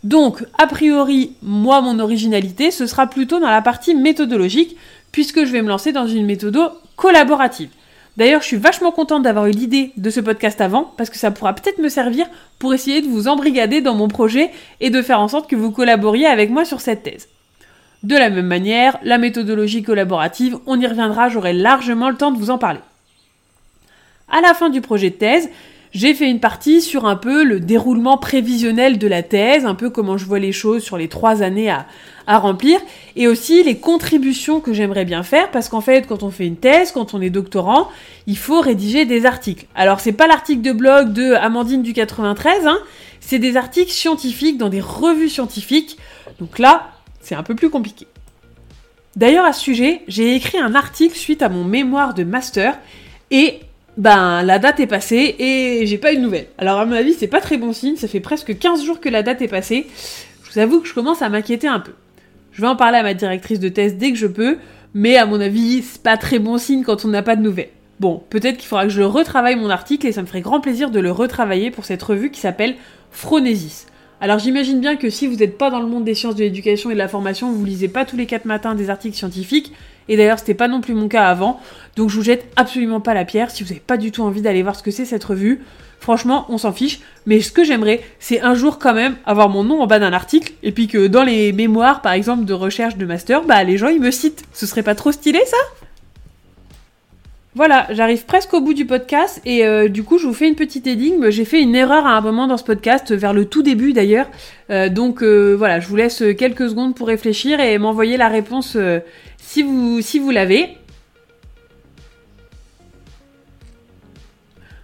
Donc, 0.04 0.46
a 0.60 0.68
priori, 0.68 1.32
moi, 1.42 1.82
mon 1.82 2.00
originalité, 2.00 2.70
ce 2.70 2.86
sera 2.86 3.08
plutôt 3.08 3.40
dans 3.40 3.50
la 3.50 3.64
partie 3.64 3.96
méthodologique, 3.96 4.78
puisque 5.16 5.46
je 5.46 5.52
vais 5.54 5.62
me 5.62 5.70
lancer 5.70 5.94
dans 5.94 6.08
une 6.08 6.26
méthode 6.26 6.60
collaborative. 6.98 7.70
D'ailleurs, 8.18 8.42
je 8.42 8.48
suis 8.48 8.58
vachement 8.58 8.92
contente 8.92 9.24
d'avoir 9.24 9.46
eu 9.48 9.52
l'idée 9.52 9.94
de 9.96 10.10
ce 10.10 10.20
podcast 10.20 10.60
avant, 10.60 10.92
parce 10.98 11.10
que 11.10 11.16
ça 11.16 11.32
pourra 11.32 11.54
peut-être 11.54 11.78
me 11.78 11.88
servir 11.88 12.26
pour 12.60 12.74
essayer 12.74 13.02
de 13.02 13.08
vous 13.08 13.30
embrigader 13.30 13.80
dans 13.80 13.96
mon 13.96 14.10
projet 14.10 14.52
et 14.82 14.90
de 14.90 15.02
faire 15.02 15.22
en 15.22 15.30
sorte 15.30 15.50
que 15.50 15.56
vous 15.56 15.72
collaboriez 15.72 16.26
avec 16.26 16.50
moi 16.50 16.66
sur 16.66 16.82
cette 16.82 17.04
thèse. 17.04 17.30
De 18.04 18.18
la 18.18 18.30
même 18.30 18.48
manière, 18.48 19.00
la 19.04 19.18
méthodologie 19.18 19.84
collaborative, 19.84 20.58
on 20.66 20.82
y 20.82 20.86
reviendra, 20.86 21.30
j'aurai 21.30 21.54
largement 21.54 22.10
le 22.10 22.18
temps 22.18 22.32
de 22.32 22.38
vous 22.38 22.50
en 22.50 22.58
parler. 22.58 22.82
À 24.30 24.42
la 24.42 24.54
fin 24.54 24.70
du 24.70 24.82
projet 24.82 25.12
de 25.12 25.16
thèse, 25.16 25.50
j'ai 25.96 26.14
fait 26.14 26.30
une 26.30 26.42
partie 26.42 26.82
sur 26.82 27.06
un 27.06 27.16
peu 27.16 27.46
le 27.46 27.62
déroulement 27.62 28.18
prévisionnel 28.18 28.98
de 28.98 29.08
la 29.08 29.24
thèse, 29.24 29.66
un 29.66 29.76
peu 29.76 29.90
comment 29.90 30.18
je 30.18 30.26
vois 30.26 30.40
les 30.40 30.52
choses 30.52 30.84
sur 30.84 30.98
les 30.98 31.08
trois 31.08 31.42
années 31.42 31.70
à, 31.70 31.88
remplir, 32.28 32.82
et 33.16 33.30
aussi 33.30 33.64
les 33.64 33.78
contributions 33.78 34.60
que 34.60 34.74
j'aimerais 34.74 35.06
bien 35.06 35.24
faire, 35.24 35.50
parce 35.52 35.70
qu'en 35.70 35.80
fait, 35.80 36.06
quand 36.06 36.22
on 36.22 36.32
fait 36.32 36.48
une 36.48 36.58
thèse, 36.58 36.92
quand 36.92 37.14
on 37.14 37.22
est 37.22 37.30
doctorant, 37.30 37.88
il 38.28 38.38
faut 38.38 38.60
rédiger 38.60 39.06
des 39.06 39.26
articles. 39.26 39.68
Alors, 39.74 40.02
c'est 40.02 40.12
pas 40.12 40.28
l'article 40.28 40.62
de 40.62 40.74
blog 40.74 41.14
de 41.14 41.34
Amandine 41.34 41.82
du 41.82 41.94
93, 41.94 42.68
hein, 42.68 42.80
c'est 43.22 43.40
des 43.40 43.56
articles 43.56 43.92
scientifiques 43.92 44.58
dans 44.58 44.70
des 44.70 44.82
revues 44.82 45.30
scientifiques. 45.30 45.98
Donc 46.40 46.60
là, 46.60 46.92
c'est 47.22 47.36
un 47.36 47.44
peu 47.44 47.56
plus 47.56 47.70
compliqué. 47.70 48.06
D'ailleurs, 49.16 49.46
à 49.46 49.54
ce 49.54 49.62
sujet, 49.62 50.02
j'ai 50.10 50.36
écrit 50.36 50.58
un 50.58 50.76
article 50.76 51.16
suite 51.16 51.42
à 51.42 51.48
mon 51.48 51.64
mémoire 51.64 52.14
de 52.14 52.26
master, 52.26 52.78
et 53.32 53.62
ben 53.98 54.44
la 54.44 54.60
date 54.60 54.80
est 54.80 54.88
passée 54.88 55.36
et 55.40 55.86
j'ai 55.86 55.98
pas 55.98 56.14
eu 56.14 56.18
de 56.18 56.22
nouvelles. 56.22 56.48
Alors 56.58 56.80
à 56.80 56.86
mon 56.86 56.94
avis, 56.94 57.14
c'est 57.14 57.28
pas 57.28 57.42
très 57.42 57.58
bon 57.58 57.74
signe, 57.74 57.96
ça 57.96 58.08
fait 58.08 58.20
presque 58.20 58.58
15 58.58 58.84
jours 58.84 59.00
que 59.00 59.10
la 59.10 59.24
date 59.24 59.42
est 59.42 59.48
passée. 59.48 59.88
Je 60.44 60.52
vous 60.52 60.60
avoue 60.60 60.82
que 60.82 60.88
je 60.88 60.94
commence 60.94 61.22
à 61.22 61.30
m'inquiéter 61.30 61.68
un 61.68 61.80
peu. 61.80 61.94
Je 62.52 62.62
vais 62.62 62.68
en 62.68 62.76
parler 62.76 62.98
à 62.98 63.04
ma 63.04 63.14
directrice 63.14 63.60
de 63.60 63.70
thèse 63.70 63.96
dès 63.96 64.12
que 64.12 64.18
je 64.18 64.28
peux, 64.28 64.58
mais 64.94 65.18
à 65.18 65.26
mon 65.26 65.42
avis, 65.42 65.82
c'est 65.82 66.02
pas 66.02 66.18
très 66.18 66.40
bon 66.40 66.58
signe 66.58 66.84
quand 66.84 67.04
on 67.06 67.10
n'a 67.10 67.22
pas 67.22 67.36
de 67.36 67.42
nouvelles. 67.42 67.70
Bon, 68.00 68.22
peut-être 68.30 68.58
qu'il 68.58 68.68
faudra 68.68 68.84
que 68.84 68.92
je 68.92 69.02
retravaille 69.02 69.56
mon 69.56 69.70
article 69.70 70.08
et 70.08 70.12
ça 70.12 70.22
me 70.22 70.28
ferait 70.28 70.42
grand 70.42 70.60
plaisir 70.60 70.90
de 70.90 71.00
le 71.00 71.12
retravailler 71.12 71.72
pour 71.72 71.86
cette 71.86 72.04
revue 72.04 72.32
qui 72.32 72.42
s'appelle 72.42 72.76
Phronesis. 73.12 73.88
Alors 74.22 74.40
j'imagine 74.40 74.80
bien 74.80 74.96
que 74.96 75.10
si 75.10 75.28
vous 75.28 75.36
n'êtes 75.36 75.58
pas 75.58 75.70
dans 75.70 75.82
le 75.82 75.88
monde 75.88 76.06
des 76.06 76.16
sciences 76.16 76.36
de 76.36 76.44
l'éducation 76.44 76.90
et 76.90 76.94
de 76.94 77.00
la 77.00 77.10
formation, 77.10 77.52
vous 77.52 77.66
lisez 77.66 77.90
pas 77.90 78.06
tous 78.06 78.16
les 78.16 78.26
quatre 78.26 78.46
matins 78.46 78.74
des 78.74 78.90
articles 78.90 79.16
scientifiques, 79.16 79.74
et 80.08 80.16
d'ailleurs 80.16 80.40
c'était 80.40 80.54
pas 80.54 80.70
non 80.70 80.80
plus 80.82 80.94
mon 80.94 81.08
cas 81.08 81.28
avant, 81.28 81.60
donc 81.96 82.10
je 82.10 82.16
vous 82.16 82.24
jette 82.24 82.46
absolument 82.56 83.02
pas 83.02 83.14
la 83.14 83.26
pierre 83.26 83.52
si 83.52 83.64
vous 83.64 83.70
n'avez 83.70 83.82
pas 83.86 83.98
du 83.98 84.12
tout 84.12 84.24
envie 84.24 84.42
d'aller 84.42 84.64
voir 84.64 84.76
ce 84.76 84.84
que 84.84 84.92
c'est 84.92 85.06
cette 85.06 85.24
revue. 85.24 85.62
Franchement, 86.00 86.46
on 86.50 86.58
s'en 86.58 86.72
fiche, 86.72 87.02
mais 87.26 87.42
ce 87.42 87.52
que 87.52 87.64
j'aimerais, 87.64 88.02
c'est 88.20 88.40
un 88.42 88.54
jour 88.54 88.80
quand 88.80 88.94
même 88.94 89.16
avoir 89.26 89.50
mon 89.50 89.64
nom 89.64 89.82
en 89.82 89.88
bas 89.88 90.00
d'un 90.00 90.14
article, 90.14 90.54
et 90.64 90.72
puis 90.72 90.88
que 90.88 91.08
dans 91.08 91.24
les 91.24 91.52
mémoires, 91.52 92.02
par 92.02 92.14
exemple, 92.14 92.46
de 92.46 92.54
recherche 92.54 92.96
de 92.96 93.06
master, 93.06 93.44
bah 93.44 93.64
les 93.64 93.78
gens 93.78 93.90
ils 93.90 94.02
me 94.02 94.12
citent. 94.12 94.44
Ce 94.54 94.66
serait 94.66 94.84
pas 94.84 94.96
trop 94.96 95.12
stylé 95.12 95.40
ça? 95.46 95.85
Voilà, 97.56 97.88
j'arrive 97.92 98.26
presque 98.26 98.54
au 98.54 98.60
bout 98.60 98.74
du 98.74 98.86
podcast 98.86 99.42
et 99.46 99.66
euh, 99.66 99.88
du 99.88 100.04
coup 100.04 100.18
je 100.18 100.28
vous 100.28 100.34
fais 100.34 100.50
une 100.50 100.56
petite 100.56 100.88
énigme. 100.88 101.30
J'ai 101.30 101.46
fait 101.46 101.62
une 101.62 101.74
erreur 101.74 102.06
à 102.06 102.18
un 102.18 102.20
moment 102.20 102.48
dans 102.48 102.58
ce 102.58 102.66
podcast, 102.66 103.14
vers 103.14 103.32
le 103.32 103.46
tout 103.46 103.64
début 103.64 103.94
d'ailleurs. 103.94 104.28
Euh, 104.70 104.90
donc 104.90 105.24
euh, 105.24 105.56
voilà, 105.58 105.80
je 105.80 105.88
vous 105.88 105.96
laisse 105.96 106.22
quelques 106.38 106.70
secondes 106.70 106.96
pour 106.96 107.08
réfléchir 107.08 107.62
et 107.62 107.78
m'envoyer 107.78 108.18
la 108.18 108.28
réponse 108.28 108.78
si 109.38 109.64
vous, 109.64 110.02
si 110.02 110.20
vous 110.20 110.32
l'avez. 110.32 110.78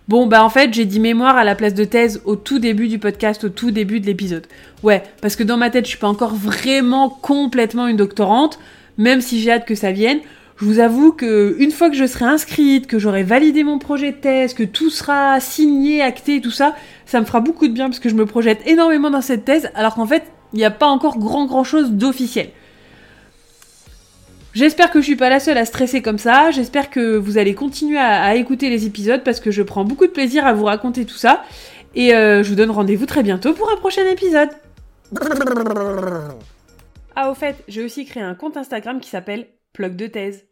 Bon, 0.07 0.25
bah 0.25 0.43
en 0.43 0.49
fait, 0.49 0.73
j'ai 0.73 0.85
dit 0.85 1.01
mémoire 1.01 1.35
à 1.35 1.43
la 1.43 1.55
place 1.55 1.73
de 1.73 1.83
thèse 1.83 2.21
au 2.23 2.37
tout 2.37 2.59
début 2.59 2.87
du 2.87 2.99
podcast, 2.99 3.43
au 3.43 3.49
tout 3.49 3.71
début 3.71 3.99
de 3.99 4.05
l'épisode. 4.05 4.47
Ouais, 4.81 5.03
parce 5.21 5.35
que 5.35 5.43
dans 5.43 5.57
ma 5.57 5.69
tête, 5.69 5.85
je 5.85 5.89
suis 5.89 5.99
pas 5.99 6.07
encore 6.07 6.35
vraiment 6.35 7.09
complètement 7.09 7.87
une 7.87 7.97
doctorante, 7.97 8.59
même 8.97 9.19
si 9.19 9.41
j'ai 9.41 9.51
hâte 9.51 9.65
que 9.65 9.75
ça 9.75 9.91
vienne 9.91 10.19
je 10.61 10.67
vous 10.67 10.77
avoue 10.77 11.11
que 11.11 11.55
une 11.57 11.71
fois 11.71 11.89
que 11.89 11.95
je 11.95 12.05
serai 12.05 12.25
inscrite, 12.25 12.85
que 12.85 12.99
j'aurai 12.99 13.23
validé 13.23 13.63
mon 13.63 13.79
projet 13.79 14.11
de 14.11 14.17
thèse, 14.17 14.53
que 14.53 14.61
tout 14.61 14.91
sera 14.91 15.39
signé, 15.39 16.03
acté, 16.03 16.39
tout 16.39 16.51
ça, 16.51 16.75
ça 17.07 17.19
me 17.19 17.25
fera 17.25 17.39
beaucoup 17.39 17.67
de 17.67 17.73
bien 17.73 17.89
parce 17.89 17.99
que 17.99 18.09
je 18.09 18.15
me 18.15 18.27
projette 18.27 18.59
énormément 18.67 19.09
dans 19.09 19.21
cette 19.21 19.43
thèse, 19.43 19.71
alors 19.73 19.95
qu'en 19.95 20.05
fait, 20.05 20.23
il 20.53 20.57
n'y 20.57 20.65
a 20.65 20.69
pas 20.69 20.85
encore 20.85 21.17
grand 21.17 21.47
grand 21.47 21.63
chose 21.63 21.91
d'officiel. 21.93 22.49
J'espère 24.53 24.91
que 24.91 24.99
je 24.99 25.05
suis 25.05 25.15
pas 25.15 25.29
la 25.29 25.39
seule 25.39 25.57
à 25.57 25.65
stresser 25.65 26.03
comme 26.03 26.19
ça. 26.19 26.51
J'espère 26.51 26.91
que 26.91 27.17
vous 27.17 27.39
allez 27.39 27.55
continuer 27.55 27.97
à, 27.97 28.35
écouter 28.35 28.69
les 28.69 28.85
épisodes 28.85 29.23
parce 29.23 29.39
que 29.39 29.49
je 29.49 29.63
prends 29.63 29.83
beaucoup 29.83 30.05
de 30.05 30.11
plaisir 30.11 30.45
à 30.45 30.53
vous 30.53 30.65
raconter 30.65 31.05
tout 31.05 31.15
ça. 31.15 31.43
Et 31.95 32.13
euh, 32.13 32.43
je 32.43 32.49
vous 32.49 32.55
donne 32.55 32.69
rendez-vous 32.69 33.07
très 33.07 33.23
bientôt 33.23 33.53
pour 33.53 33.71
un 33.71 33.77
prochain 33.77 34.05
épisode. 34.05 34.49
Ah, 37.15 37.31
au 37.31 37.33
fait, 37.33 37.63
j'ai 37.67 37.83
aussi 37.83 38.05
créé 38.05 38.21
un 38.21 38.35
compte 38.35 38.57
Instagram 38.57 38.99
qui 38.99 39.09
s'appelle 39.09 39.47
Plug 39.73 39.95
de 39.95 40.07
thèse. 40.07 40.45